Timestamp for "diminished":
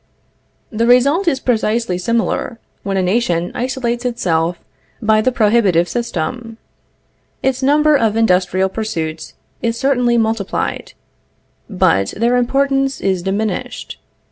13.21-13.99